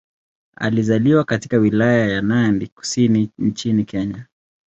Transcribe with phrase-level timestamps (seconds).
[0.57, 4.25] Alizaliwa katika Wilaya ya Nandi Kusini nchini Kenya.